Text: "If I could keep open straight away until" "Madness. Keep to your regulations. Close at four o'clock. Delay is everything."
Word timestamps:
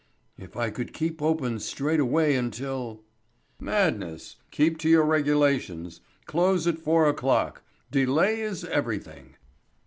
"If 0.35 0.57
I 0.57 0.71
could 0.71 0.93
keep 0.95 1.21
open 1.21 1.59
straight 1.59 1.99
away 1.99 2.35
until" 2.35 3.03
"Madness. 3.71 4.37
Keep 4.49 4.79
to 4.79 4.89
your 4.89 5.05
regulations. 5.05 6.01
Close 6.25 6.65
at 6.65 6.79
four 6.79 7.07
o'clock. 7.07 7.61
Delay 7.91 8.41
is 8.41 8.63
everything." 8.65 9.35